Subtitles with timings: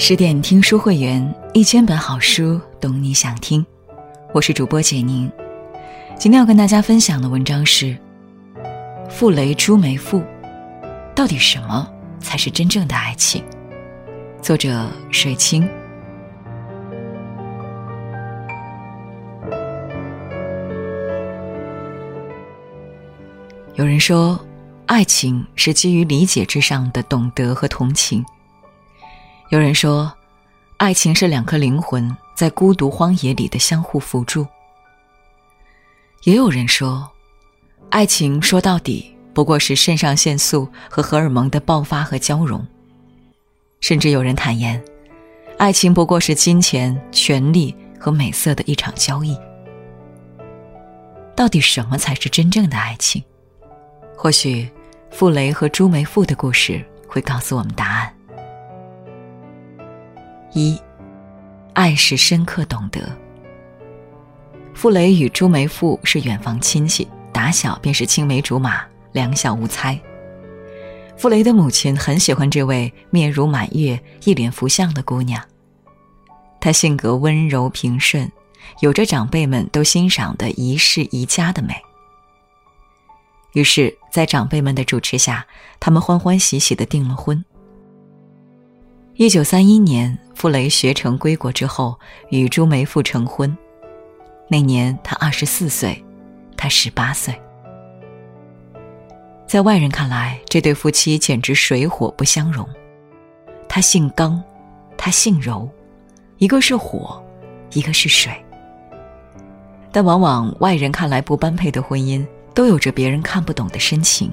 [0.00, 3.66] 十点听书会员，一千本好书，懂你想听。
[4.32, 5.28] 我是主播简宁，
[6.16, 7.86] 今天要跟大家分享的文章是
[9.10, 10.20] 《傅雷朱梅馥》，
[11.16, 11.90] 到底什么
[12.20, 13.42] 才是真正的爱情？
[14.40, 15.68] 作者水清。
[23.74, 24.38] 有人说，
[24.86, 28.24] 爱情是基于理解之上的懂得和同情。
[29.50, 30.12] 有人说，
[30.76, 34.46] 爱情是两颗灵魂在孤独荒野里的相互辅助。
[36.24, 37.10] 也有人说，
[37.88, 42.62] 爱情说到底不过是肾上腺素和荷尔蒙的爆发和交融。
[43.80, 44.84] 甚至有人坦言，
[45.56, 49.34] 爱情不过是金钱、权力和美色的一场交易。
[51.34, 53.24] 到底什么才是真正的爱情？
[54.14, 54.68] 或许，
[55.10, 57.97] 傅雷和朱梅馥的故事会告诉我们答案。
[60.52, 60.80] 一，
[61.74, 63.00] 爱是深刻懂得。
[64.74, 68.80] 傅雷与朱梅馥是远房亲戚，打小便是青梅竹马，
[69.12, 69.98] 两小无猜。
[71.16, 75.42] 傅雷的母亲很喜欢这位面如满月、一脸福相的姑娘。
[76.60, 78.30] 她性格温柔平顺，
[78.80, 81.74] 有着长辈们都欣赏的宜室宜家的美。
[83.52, 85.44] 于是，在长辈们的主持下，
[85.80, 87.44] 他们欢欢喜喜的订了婚。
[89.18, 91.98] 一九三一年，傅雷学成归国之后，
[92.30, 93.58] 与朱梅馥成婚。
[94.46, 96.00] 那年他二十四岁，
[96.56, 97.34] 他十八岁。
[99.44, 102.64] 在外人看来，这对夫妻简直水火不相容。
[103.68, 104.40] 他姓刚，
[104.96, 105.68] 他姓柔，
[106.36, 107.20] 一个是火，
[107.72, 108.32] 一个是水。
[109.90, 112.24] 但往往外人看来不般配的婚姻，
[112.54, 114.30] 都有着别人看不懂的深情。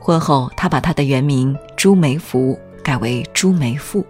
[0.00, 2.58] 婚后，他把他的原名朱梅馥。
[2.82, 4.04] 改为朱梅馥，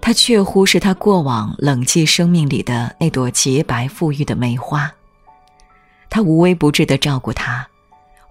[0.00, 4.92] 她确乎是他过往冷寂生命里的那朵洁白馥郁的梅花。
[6.10, 7.66] 他无微不至的照顾她，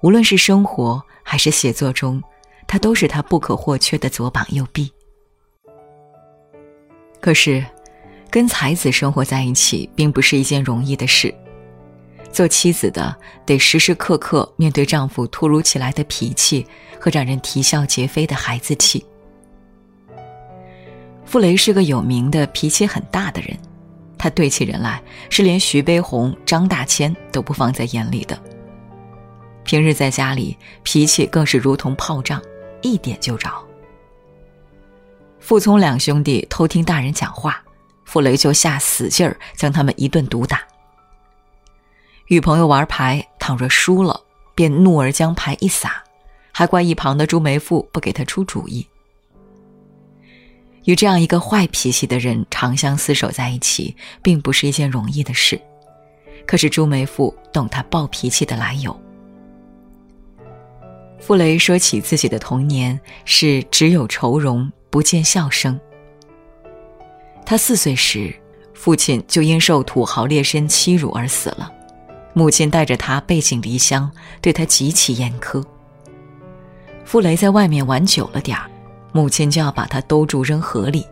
[0.02, 2.22] 无论是生活还是写作中，
[2.66, 4.92] 他都是他不可或缺的左膀右臂。
[7.20, 7.66] 可是，
[8.30, 11.34] 跟才子生活在一起并不是一件容易的事。
[12.34, 16.66] 做妻子的得时时刻刻面对丈夫突如其来的脾气
[17.00, 19.06] 和让人啼笑皆非的孩子气。
[21.24, 23.56] 傅雷是个有名的脾气很大的人，
[24.18, 28.38] 他对起人来是连徐悲鸿、张大千都不放在眼里的。
[29.64, 32.42] 平日在家里脾气更是如同炮仗，
[32.82, 33.50] 一点就着。
[35.40, 37.64] 傅聪两兄弟偷听大人讲话，
[38.06, 40.62] 傅雷就下死劲儿将他们一顿毒打。
[42.34, 44.20] 与朋友玩牌，倘若输了，
[44.56, 46.04] 便怒而将牌一撒，
[46.52, 48.88] 还怪一旁的朱梅馥不给他出主意。
[50.86, 55.60] 与这样一个坏脾气的人长相厮守在一起，并不是一件容易的事。
[56.46, 59.00] 可是朱梅馥懂他暴脾气的来由。
[61.20, 65.80] 傅雷说起自己的童年是只有愁容不见笑声。
[67.46, 68.34] 他四岁时，
[68.74, 71.72] 父亲就因受土豪劣绅欺辱而死了。
[72.34, 74.12] 母亲带着他背井离乡，
[74.42, 75.64] 对他极其严苛。
[77.06, 78.70] 傅雷在外面玩久了点儿，
[79.12, 81.06] 母亲就要把他兜住扔河里。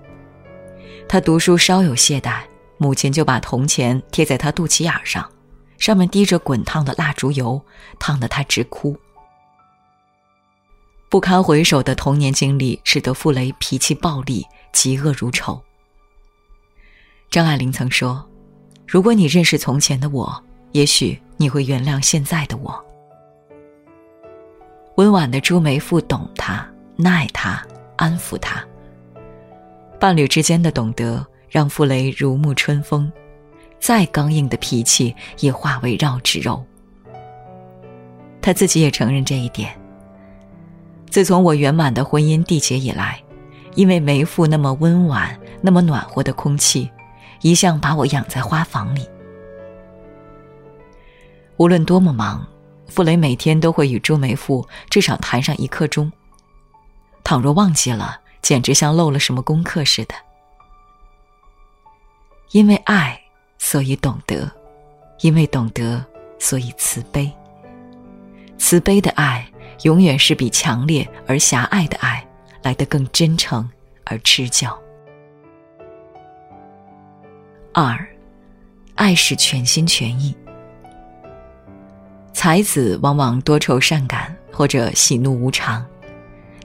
[1.08, 2.42] 他读书稍有懈怠，
[2.78, 5.30] 母亲就把铜钱贴在他肚脐眼上，
[5.78, 7.62] 上面滴着滚烫的蜡烛油，
[8.00, 8.98] 烫得他直哭。
[11.10, 14.44] 不堪回首的童年经历，使得傅雷脾气暴戾，
[14.74, 15.62] 嫉恶如仇。
[17.30, 18.28] 张爱玲曾说
[18.88, 22.74] ：“如果你认识从前的我。”也许你会原谅现在的我。
[24.96, 27.66] 温婉的朱梅馥懂他、耐他、
[27.96, 28.64] 安抚他。
[30.00, 33.12] 伴侣之间的懂得，让傅雷如沐春风，
[33.80, 36.64] 再刚硬的脾气也化为绕指柔。
[38.42, 39.72] 他自己也承认这一点。
[41.10, 43.22] 自从我圆满的婚姻缔结以来，
[43.76, 46.90] 因为梅馥那么温婉、那么暖和的空气，
[47.42, 49.08] 一向把我养在花房里。
[51.62, 52.44] 无论多么忙，
[52.88, 56.12] 傅雷每天都会与朱梅馥至少谈上一刻钟。
[57.24, 60.16] 倘若忘记了，简直像漏了什么功课似的。
[62.50, 63.22] 因为爱，
[63.60, 64.50] 所以懂得；
[65.20, 66.04] 因为懂得，
[66.40, 67.32] 所以慈悲。
[68.58, 69.48] 慈悲的爱，
[69.84, 72.28] 永远是比强烈而狭隘的爱
[72.64, 73.70] 来得更真诚
[74.06, 74.68] 而持久。
[77.72, 78.04] 二，
[78.96, 80.36] 爱是全心全意。
[82.34, 85.86] 才子往往多愁善感或者喜怒无常，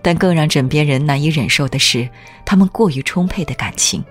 [0.01, 2.09] 但更让枕边人难以忍受的是，
[2.45, 4.03] 他们过于充沛的感情。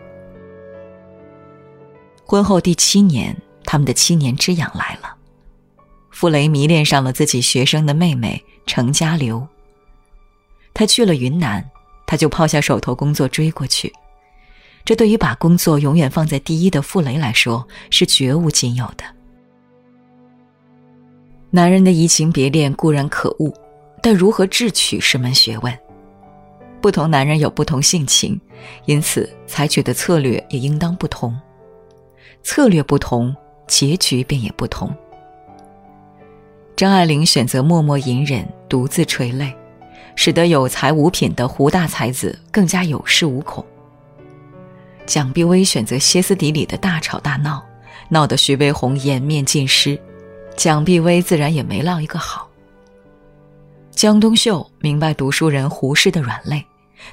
[2.25, 5.15] 婚后第七年，他们的七年之痒来了。
[6.11, 9.47] 傅雷迷恋上了自己学生的妹妹程家流。
[10.73, 11.63] 他去了云南，
[12.05, 13.93] 他就抛下手头工作追过去。
[14.83, 19.14] 这对于把工作永远放在第一的傅雷来说，是绝无仅有的。
[21.55, 23.49] 男人的移情别恋固然可恶，
[24.01, 25.73] 但如何智取是门学问。
[26.81, 28.37] 不同男人有不同性情，
[28.83, 31.33] 因此采取的策略也应当不同。
[32.43, 33.33] 策略不同，
[33.67, 34.93] 结局便也不同。
[36.75, 39.55] 张爱玲选择默默隐忍，独自垂泪，
[40.17, 43.65] 使得有才无品的胡大才子更加有恃无恐。
[45.05, 47.63] 蒋碧薇选择歇斯底里的大吵大闹，
[48.09, 49.97] 闹得徐悲鸿颜面尽失，
[50.55, 52.49] 蒋碧薇自然也没落一个好。
[53.91, 56.65] 江冬秀明白读书人胡适的软肋，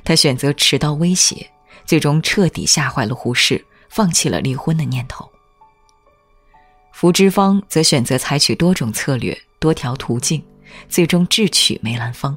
[0.04, 1.46] 他选择持刀威胁，
[1.84, 3.64] 最终彻底吓坏了胡适。
[3.94, 5.28] 放弃了离婚的念头。
[6.92, 10.42] 福芝芳则选择采取多种策略、多条途径，
[10.88, 12.34] 最终智取梅兰芳。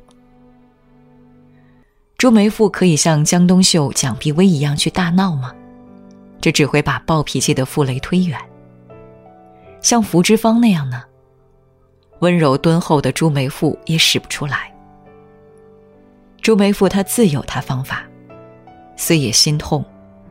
[2.18, 5.56] 朱梅馥可以像江冬秀、蒋碧薇一样去大闹吗？
[6.42, 8.38] 这只会把暴脾气的傅雷推远。
[9.82, 11.04] 像福芝芳那样呢？
[12.20, 14.74] 温柔敦厚的朱梅馥也使不出来。
[16.42, 18.04] 朱梅馥她自有她方法，
[18.96, 19.84] 虽也心痛，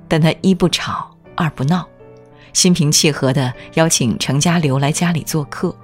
[0.08, 1.11] 但她一不吵。
[1.37, 1.85] 二不闹，
[2.52, 5.76] 心平气和的邀请程家流来家里做客，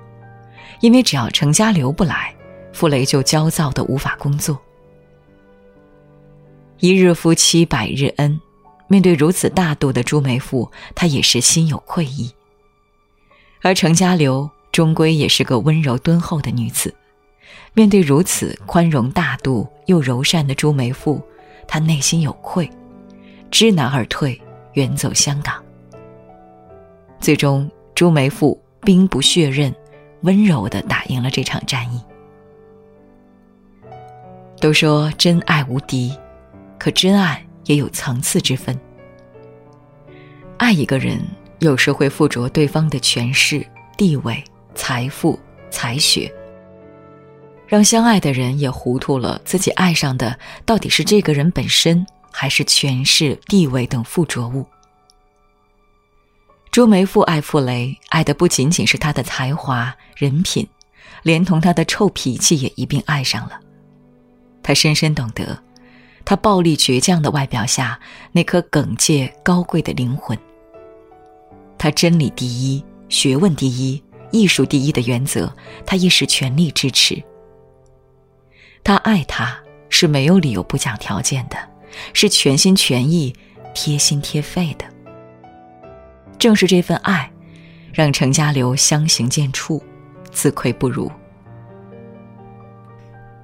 [0.81, 2.33] 因为只要程家流不来，
[2.73, 4.57] 傅雷就焦躁的无法工作。
[6.79, 8.41] 一日夫妻百日恩，
[8.87, 12.33] 面对如此大度的朱梅馥，他也是心有愧意。
[13.62, 16.95] 而程家流终归也是个温柔敦厚的女子，
[17.75, 21.21] 面对如此宽容大度又柔善的朱梅馥，
[21.67, 22.71] 她内心有愧，
[23.51, 24.41] 知难而退。
[24.75, 25.61] 远走香港，
[27.19, 29.75] 最终朱梅馥兵不血刃，
[30.21, 32.01] 温柔的打赢了这场战役。
[34.61, 36.17] 都说真爱无敌，
[36.79, 38.79] 可真爱也有层次之分。
[40.57, 41.21] 爱一个人，
[41.61, 43.65] 有时会附着对方的权势、
[43.97, 44.43] 地位、
[44.75, 45.39] 财富、
[45.71, 46.31] 才学，
[47.67, 52.05] 让相爱的人也糊涂了，自己爱上的到底是这个人本身。
[52.33, 54.65] 还是权势、地位等附着物。
[56.71, 60.65] 朱梅馥爱傅雷，爱的不仅仅是他的才华、人品，
[61.25, 63.59] 连同他的臭脾气也一并爱上了。
[64.62, 65.61] 他深深懂得，
[66.25, 67.99] 他暴力倔强的外表下
[68.31, 70.39] 那颗耿介高贵的灵魂。
[71.81, 75.50] 他真理第一、学问第一、艺术第一的原则，
[75.87, 77.21] 他亦是全力支持。
[78.85, 81.56] 他爱他是没有理由不讲条件的。
[82.12, 83.35] 是全心全意、
[83.75, 84.85] 贴心贴肺的。
[86.38, 87.32] 正是这份爱，
[87.94, 89.81] 让程家流相形见绌，
[90.31, 91.11] 自愧不如。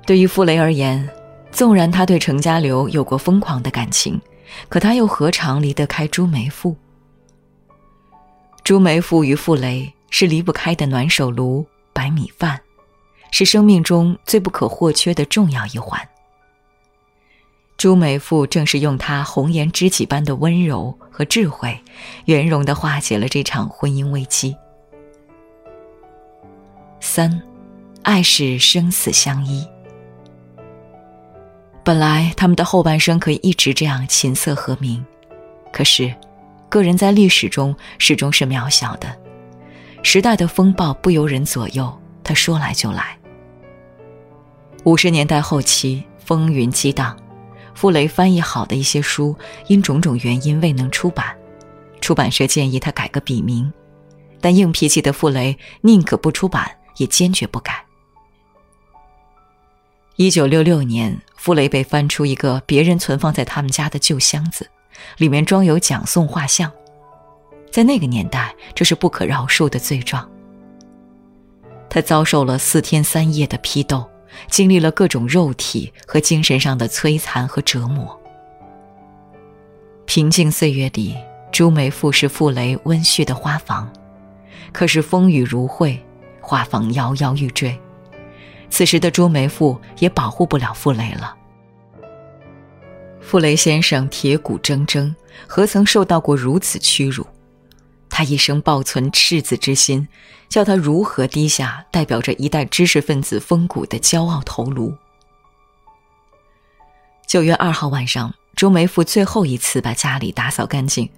[0.07, 1.09] 对于傅雷而言，
[1.51, 4.21] 纵然他对程家流有过疯狂的感情，
[4.69, 6.77] 可他又何尝离得开朱梅馥？
[8.67, 12.61] 朱梅馥与傅雷是离不开的暖手炉、白米饭，
[13.31, 16.01] 是生命中最不可或缺的重要一环。
[17.77, 21.81] 朱梅馥正是用她红颜知己般的温柔和智慧，
[22.25, 24.57] 圆融的化解了这场婚姻危机。
[26.99, 27.41] 三，
[28.03, 29.65] 爱是生死相依。
[31.85, 35.07] 本来他们的后半生可以一直这样琴瑟和鸣，
[35.73, 36.13] 可是，
[36.69, 39.17] 个人在历史中始终是渺小的，
[40.03, 43.17] 时代的风暴不由人左右，他说来就来。
[44.85, 47.17] 五十年代后期，风云激荡。
[47.75, 51.37] 傅雷翻译好的一些书，因种种原因未能出版，
[52.01, 53.71] 出版社建议他改个笔名，
[54.41, 57.85] 但硬脾气的傅雷宁可不出版，也坚决不改。
[60.17, 64.71] 一九六六年，傅雷被翻出一个别人存放在他们家的旧箱子，
[65.19, 66.71] 里面装有蒋宋画像，
[67.71, 70.29] 在那个年代，这是不可饶恕的罪状。
[71.89, 74.09] 他遭受了四天三夜的批斗。
[74.51, 78.21] 经历了各种肉体和精神上的摧残和折磨。
[80.05, 81.17] 平静岁月里，
[81.51, 83.91] 朱梅馥是傅雷温煦的花房，
[84.73, 85.99] 可是风雨如晦，
[86.43, 87.81] 花房摇摇欲坠。
[88.69, 91.35] 此时的朱梅馥也保护不了傅雷了。
[93.27, 95.13] 傅雷先生铁骨铮铮，
[95.49, 97.27] 何曾受到过如此屈辱？
[98.09, 100.07] 他一生抱存赤子之心，
[100.49, 104.95] 叫他如何低下代表着一代知识分子风骨的骄傲头颅？
[107.27, 111.11] 九月二号晚上，朱梅馥最后一次把家里打扫干净，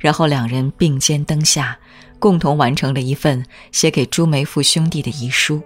[0.00, 1.78] 然后两人并肩灯下，
[2.18, 5.62] 共同完成了一份写给朱梅馥兄弟的遗书。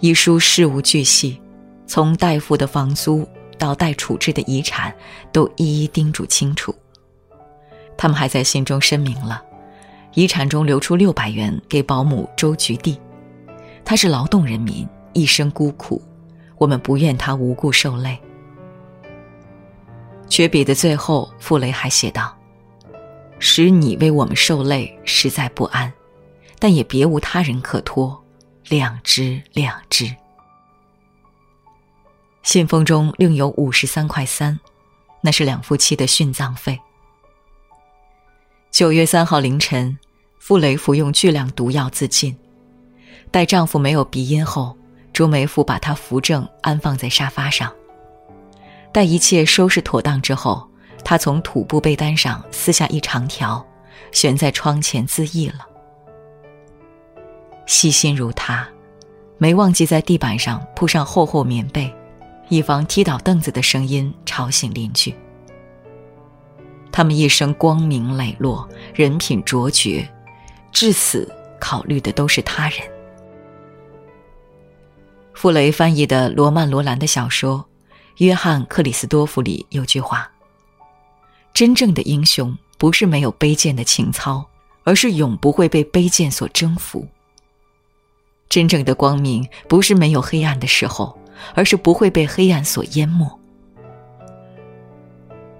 [0.00, 1.40] 遗书事无巨细，
[1.86, 3.26] 从代付的房租
[3.58, 4.94] 到待处置的遗产，
[5.32, 6.74] 都一一叮嘱清楚。
[7.96, 9.42] 他们还在信中声明了，
[10.14, 12.98] 遗产中留出六百元给保姆周菊娣，
[13.84, 16.02] 她是劳动人民，一生孤苦，
[16.58, 18.18] 我们不愿她无故受累。
[20.28, 22.36] 绝笔的最后，傅雷还写道
[23.38, 25.92] ：“使你为我们受累，实在不安，
[26.58, 28.20] 但也别无他人可托，
[28.66, 30.12] 谅之谅之。”
[32.44, 34.60] 信封中另有五十三块三，
[35.22, 36.78] 那是两夫妻的殉葬费。
[38.70, 39.98] 九月三号凌晨，
[40.38, 42.36] 傅雷服用巨量毒药自尽。
[43.30, 44.76] 待丈夫没有鼻音后，
[45.10, 47.72] 朱梅馥把他扶正，安放在沙发上。
[48.92, 50.68] 待一切收拾妥当之后，
[51.02, 53.66] 他从土布被单上撕下一长条，
[54.12, 55.66] 悬在窗前自缢了。
[57.64, 58.68] 细心如他，
[59.38, 61.92] 没忘记在地板上铺上厚厚棉被，
[62.54, 65.14] 以防踢倒凳子的声音吵醒邻居。
[66.92, 70.08] 他们一生光明磊落，人品卓绝，
[70.70, 72.78] 至死考虑的都是他人。
[75.32, 77.64] 傅雷翻译的罗曼·罗兰的小说。
[78.18, 80.30] 约翰·克里斯多夫里有句话
[81.52, 84.46] ：“真正的英雄不是没有卑贱的情操，
[84.84, 87.08] 而是永不会被卑贱所征服。
[88.48, 91.18] 真正的光明不是没有黑暗的时候，
[91.54, 93.40] 而是不会被黑暗所淹没。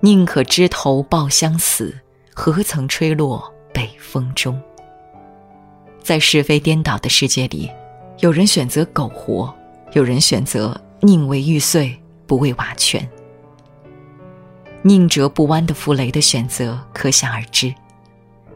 [0.01, 1.99] 宁可枝头抱香死，
[2.35, 4.61] 何曾吹落北风中。”
[6.03, 7.71] 在是非颠倒的世界里，
[8.21, 9.55] 有人选择苟活，
[9.93, 11.99] 有人选择宁为玉碎。
[12.27, 13.07] 不为瓦全，
[14.81, 17.73] 宁折不弯的傅雷的选择可想而知。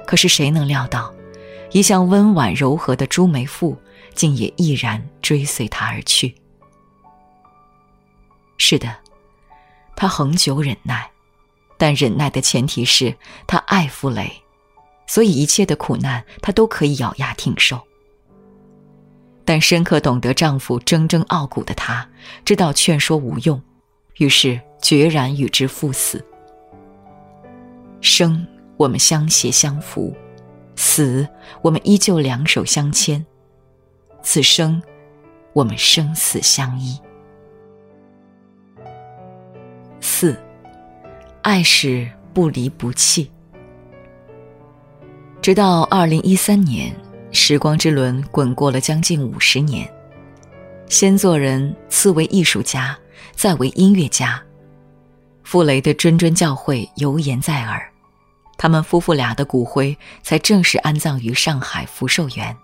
[0.07, 1.13] 可是谁能料到，
[1.73, 3.77] 一向温婉柔和的朱梅馥，
[4.15, 6.35] 竟也毅然追随他而去？
[8.59, 8.95] 是的，
[9.97, 11.11] 他恒久忍耐，
[11.79, 14.31] 但忍耐的前提是他爱傅雷，
[15.07, 17.81] 所以一切的苦难他都可以咬牙挺受。
[19.45, 22.07] 但深刻懂得丈夫铮铮傲骨的她，
[22.45, 23.63] 知道劝说无用，
[24.19, 26.23] 于是决然与之赴死。
[28.03, 28.47] 生，
[28.77, 30.13] 我们相携相扶；
[30.77, 31.27] 死，
[31.63, 33.25] 我们依旧两手相牵。
[34.23, 34.83] 此生，
[35.55, 37.01] 我们生死相依。
[40.21, 40.37] 四，
[41.43, 43.31] 爱是不离不弃。
[45.41, 46.93] 直到二零一三年。
[47.31, 49.89] 时光之轮滚过了将近五十年，
[50.89, 52.99] 先做人，次为艺术家，
[53.31, 54.43] 再为音乐家。
[55.45, 57.89] 傅雷的谆谆教诲犹言在耳，
[58.57, 62.57] 他们夫妇俩的骨灰才正式安葬于上海福寿园。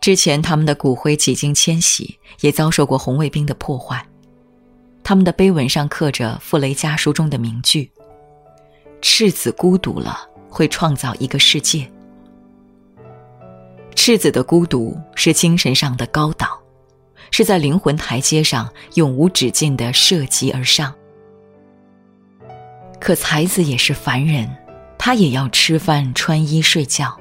[0.00, 4.04] 之前他们的骨灰几经迁徙，也遭受过红卫兵的破坏。
[5.08, 7.88] 他们的碑文上刻着傅雷家书中的名句
[9.00, 11.88] ：“赤子孤独了，会创造一个世界。”
[13.94, 16.60] 赤子的孤独是精神上的高岛，
[17.30, 20.92] 是在灵魂台阶上永无止境的涉级而上。
[22.98, 24.52] 可才子也是凡人，
[24.98, 27.16] 他也要吃饭、穿衣、睡觉。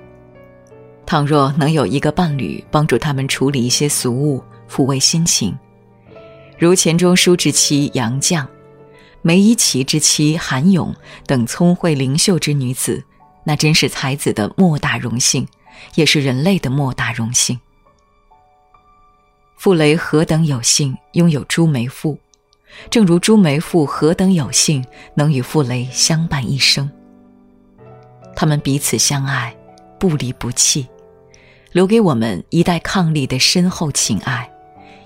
[1.06, 5.56] 倘若能有一个伴侣帮助他们处理一些俗务，抚慰心情，
[6.58, 8.46] 如钱钟书之妻杨绛、
[9.22, 10.96] 梅贻琦之妻韩咏
[11.26, 13.04] 等聪慧灵秀之女子，
[13.44, 15.48] 那真是才子的莫大荣幸。
[15.96, 17.60] 也是人类的莫大荣幸。
[19.58, 22.18] 傅雷何等有幸拥有朱梅馥，
[22.90, 24.86] 正如朱梅馥何等有幸
[25.16, 26.90] 能与傅雷相伴一生。
[28.38, 29.54] 他们彼此相爱，
[30.00, 30.88] 不离不弃，
[31.74, 34.50] 留给我们一代伉俪的深厚情爱，